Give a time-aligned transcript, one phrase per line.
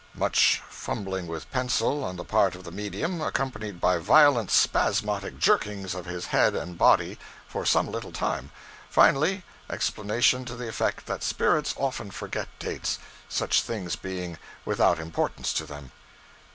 [0.15, 5.93] (Much fumbling with pencil, on the part of the medium, accompanied by violent spasmodic jerkings
[5.93, 8.49] of his head and body, for some little time.
[8.89, 12.97] Finally, explanation to the effect that spirits often forget dates,
[13.29, 15.91] such things being without importance to them.)